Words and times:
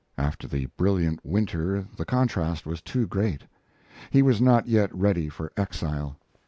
After 0.17 0.47
the 0.47 0.65
brilliant 0.77 1.23
winter 1.23 1.85
the 1.95 2.05
contrast 2.05 2.65
was 2.65 2.81
too 2.81 3.05
great. 3.05 3.43
He 4.09 4.23
was 4.23 4.41
not 4.41 4.65
yet 4.67 4.91
ready 4.95 5.29
for 5.29 5.51
exile. 5.55 6.17